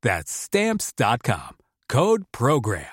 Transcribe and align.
That's 0.00 0.30
stamps.com. 0.30 1.56
Code 1.88 2.22
Program. 2.30 2.84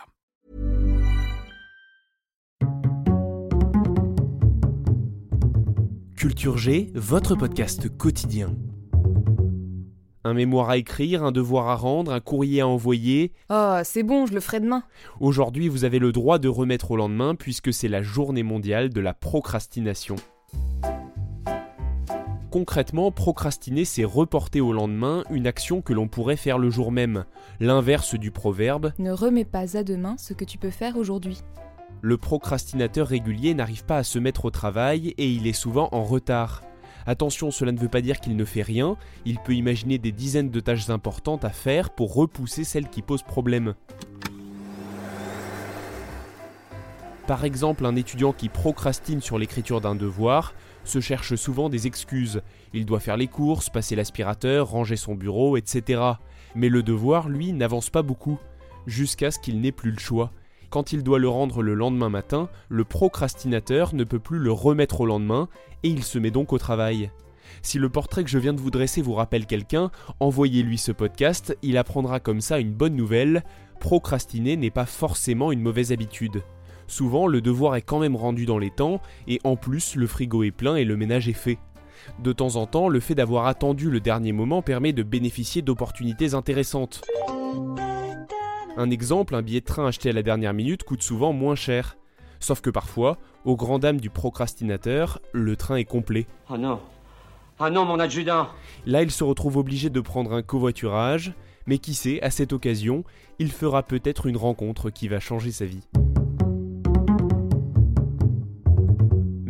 Culture 6.18 6.58
G, 6.58 6.92
votre 6.96 7.36
podcast 7.36 7.96
quotidien. 7.96 8.56
Un 10.24 10.34
mémoire 10.34 10.72
à 10.72 10.78
écrire, 10.78 11.24
un 11.24 11.32
devoir 11.32 11.68
à 11.68 11.76
rendre, 11.76 12.12
un 12.12 12.20
courrier 12.20 12.62
à 12.62 12.68
envoyer. 12.68 13.34
Oh, 13.52 13.78
c'est 13.84 14.02
bon, 14.02 14.26
je 14.26 14.34
le 14.34 14.40
ferai 14.40 14.60
demain. 14.60 14.82
Aujourd'hui, 15.20 15.68
vous 15.68 15.84
avez 15.84 16.00
le 16.00 16.12
droit 16.12 16.40
de 16.40 16.48
remettre 16.48 16.90
au 16.90 16.96
lendemain 16.96 17.36
puisque 17.36 17.72
c'est 17.72 17.88
la 17.88 18.02
journée 18.02 18.42
mondiale 18.42 18.90
de 18.90 19.02
la 19.02 19.14
procrastination. 19.14 20.16
Concrètement, 22.56 23.12
procrastiner, 23.12 23.84
c'est 23.84 24.06
reporter 24.06 24.62
au 24.62 24.72
lendemain 24.72 25.26
une 25.30 25.46
action 25.46 25.82
que 25.82 25.92
l'on 25.92 26.08
pourrait 26.08 26.38
faire 26.38 26.58
le 26.58 26.70
jour 26.70 26.90
même, 26.90 27.26
l'inverse 27.60 28.16
du 28.16 28.32
proverbe 28.32 28.94
Ne 28.98 29.12
remets 29.12 29.44
pas 29.44 29.76
à 29.76 29.84
demain 29.84 30.16
ce 30.18 30.32
que 30.32 30.46
tu 30.46 30.58
peux 30.58 30.70
faire 30.70 30.96
aujourd'hui. 30.96 31.42
Le 32.02 32.16
procrastinateur 32.16 33.08
régulier 33.08 33.54
n'arrive 33.56 33.84
pas 33.84 33.98
à 33.98 34.04
se 34.04 34.20
mettre 34.20 34.46
au 34.46 34.52
travail 34.52 35.14
et 35.18 35.30
il 35.30 35.48
est 35.48 35.52
souvent 35.52 35.90
en 35.92 36.06
retard. 36.06 36.62
Attention, 37.06 37.52
cela 37.52 37.74
ne 37.74 37.78
veut 37.78 37.90
pas 37.90 38.00
dire 38.00 38.22
qu'il 38.22 38.38
ne 38.38 38.46
fait 38.46 38.62
rien, 38.62 38.96
il 39.26 39.38
peut 39.38 39.54
imaginer 39.54 39.98
des 39.98 40.14
dizaines 40.14 40.50
de 40.50 40.60
tâches 40.62 40.90
importantes 40.90 41.44
à 41.44 41.50
faire 41.50 41.90
pour 41.90 42.14
repousser 42.14 42.64
celles 42.64 42.88
qui 42.88 43.02
posent 43.02 43.24
problème. 43.24 43.76
Par 47.28 47.44
exemple, 47.44 47.88
un 47.88 47.96
étudiant 47.96 48.34
qui 48.34 48.50
procrastine 48.50 49.20
sur 49.20 49.40
l'écriture 49.40 49.82
d'un 49.82 49.96
devoir 49.96 50.54
se 50.84 51.00
cherche 51.00 51.36
souvent 51.36 51.70
des 51.70 51.88
excuses. 51.88 52.44
Il 52.72 52.86
doit 52.86 53.00
faire 53.00 53.18
les 53.18 53.28
courses, 53.28 53.72
passer 53.72 53.96
l'aspirateur, 53.96 54.70
ranger 54.70 54.96
son 54.96 55.16
bureau, 55.16 55.58
etc. 55.58 56.02
Mais 56.54 56.70
le 56.70 56.84
devoir, 56.84 57.28
lui, 57.28 57.52
n'avance 57.52 57.90
pas 57.90 58.04
beaucoup, 58.04 58.38
jusqu'à 58.86 59.32
ce 59.32 59.40
qu'il 59.40 59.60
n'ait 59.60 59.72
plus 59.72 59.90
le 59.90 59.98
choix. 59.98 60.32
Quand 60.70 60.94
il 60.94 61.02
doit 61.02 61.18
le 61.18 61.28
rendre 61.28 61.64
le 61.64 61.74
lendemain 61.74 62.10
matin, 62.10 62.48
le 62.70 62.84
procrastinateur 62.84 63.96
ne 63.96 64.04
peut 64.04 64.20
plus 64.20 64.40
le 64.40 64.52
remettre 64.52 65.02
au 65.02 65.06
lendemain, 65.08 65.50
et 65.82 65.90
il 65.90 66.04
se 66.04 66.20
met 66.20 66.32
donc 66.32 66.54
au 66.54 66.60
travail. 66.60 67.10
Si 67.64 67.80
le 67.80 67.90
portrait 67.90 68.24
que 68.24 68.30
je 68.30 68.38
viens 68.38 68.54
de 68.54 68.62
vous 68.62 68.72
dresser 68.72 69.02
vous 69.02 69.14
rappelle 69.14 69.48
quelqu'un, 69.48 69.90
envoyez-lui 70.20 70.78
ce 70.78 70.92
podcast, 70.92 71.58
il 71.64 71.78
apprendra 71.78 72.20
comme 72.20 72.42
ça 72.42 72.60
une 72.60 72.74
bonne 72.74 72.96
nouvelle, 72.96 73.44
procrastiner 73.80 74.58
n'est 74.58 74.70
pas 74.70 74.86
forcément 74.86 75.52
une 75.52 75.62
mauvaise 75.62 75.92
habitude. 75.92 76.44
Souvent, 76.88 77.28
le 77.28 77.42
devoir 77.42 77.76
est 77.76 77.82
quand 77.82 78.00
même 78.00 78.16
rendu 78.16 78.46
dans 78.46 78.58
les 78.58 78.72
temps, 78.72 79.02
et 79.28 79.40
en 79.44 79.56
plus, 79.56 79.96
le 79.96 80.08
frigo 80.08 80.44
est 80.44 80.52
plein 80.52 80.76
et 80.76 80.86
le 80.86 80.98
ménage 80.98 81.28
est 81.28 81.34
fait. 81.34 81.58
De 82.20 82.34
temps 82.34 82.56
en 82.56 82.68
temps, 82.68 82.90
le 82.90 83.00
fait 83.00 83.16
d'avoir 83.16 83.48
attendu 83.48 83.90
le 83.90 84.00
dernier 84.00 84.32
moment 84.32 84.62
permet 84.62 84.94
de 84.94 85.04
bénéficier 85.04 85.62
d'opportunités 85.62 86.34
intéressantes. 86.34 87.02
Un 88.78 88.90
exemple, 88.92 89.36
un 89.36 89.42
billet 89.42 89.62
de 89.62 89.66
train 89.66 89.88
acheté 89.88 90.10
à 90.10 90.14
la 90.14 90.22
dernière 90.22 90.54
minute 90.54 90.84
coûte 90.84 91.02
souvent 91.02 91.34
moins 91.34 91.56
cher. 91.56 91.98
Sauf 92.40 92.62
que 92.62 92.70
parfois, 92.70 93.18
au 93.46 93.56
grand 93.56 93.80
dam 93.80 94.00
du 94.00 94.10
procrastinateur, 94.10 95.20
le 95.32 95.56
train 95.56 95.78
est 95.78 95.86
complet. 95.86 96.28
Oh 96.50 96.58
non 96.58 96.82
Ah 97.58 97.70
non, 97.70 97.86
mon 97.86 98.00
adjudant 98.00 98.50
Là, 98.86 99.02
il 99.02 99.12
se 99.12 99.24
retrouve 99.24 99.58
obligé 99.58 99.90
de 99.90 100.02
prendre 100.02 100.34
un 100.34 100.44
covoiturage, 100.44 101.34
mais 101.66 101.78
qui 101.78 101.94
sait, 101.94 102.22
à 102.22 102.30
cette 102.30 102.54
occasion, 102.54 103.04
il 103.40 103.52
fera 103.52 103.82
peut-être 103.82 104.28
une 104.28 104.38
rencontre 104.38 104.90
qui 104.90 105.08
va 105.08 105.20
changer 105.20 105.52
sa 105.52 105.66
vie. 105.66 105.88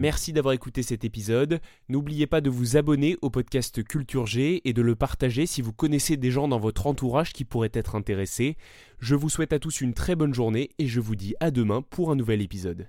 Merci 0.06 0.34
d'avoir 0.34 0.54
écouté 0.54 0.84
cet 0.84 1.04
épisode. 1.04 1.60
N'oubliez 1.90 2.28
pas 2.28 2.40
de 2.40 2.52
vous 2.52 2.78
abonner 2.78 3.18
au 3.24 3.32
podcast 3.32 3.84
Culture 3.84 4.28
G 4.28 4.62
et 4.64 4.72
de 4.72 4.84
le 4.84 4.96
partager 4.96 5.48
si 5.48 5.64
vous 5.64 5.74
connaissez 5.74 6.16
des 6.16 6.30
gens 6.30 6.48
dans 6.48 6.60
votre 6.60 6.86
entourage 6.86 7.34
qui 7.34 7.44
pourraient 7.44 7.72
être 7.74 7.96
intéressés. 7.96 8.56
Je 9.00 9.16
vous 9.16 9.30
souhaite 9.30 9.52
à 9.52 9.58
tous 9.58 9.82
une 9.82 9.96
très 9.96 10.16
bonne 10.16 10.36
journée 10.36 10.70
et 10.78 10.86
je 10.86 11.00
vous 11.00 11.16
dis 11.16 11.34
à 11.40 11.50
demain 11.50 11.82
pour 11.82 12.12
un 12.12 12.16
nouvel 12.16 12.44
épisode. 12.44 12.88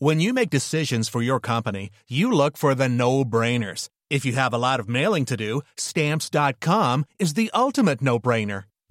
When 0.00 0.22
you 0.22 0.32
make 0.32 0.48
decisions 0.48 1.10
for 1.10 1.22
your 1.22 1.38
company, 1.38 1.90
you 2.08 2.30
look 2.30 2.56
for 2.56 2.74
the 2.74 2.88
no-brainers. 2.88 3.90
If 4.08 4.24
you 4.24 4.38
have 4.38 4.54
a 4.54 4.58
lot 4.58 4.88
mailing 4.88 5.26
to 5.26 5.36
do, 5.36 5.60
stamps.com 5.76 7.04
is 7.18 7.34
the 7.34 7.50
no-brainer. 7.52 8.71